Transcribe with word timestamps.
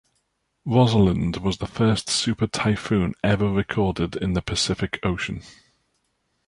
Rosalind 0.65 1.37
was 1.43 1.59
the 1.59 1.67
first 1.67 2.09
super 2.09 2.47
typhoon 2.47 3.13
ever 3.23 3.47
recorded 3.51 4.15
in 4.15 4.33
the 4.33 4.41
Pacific 4.41 4.99
Ocean. 5.03 5.43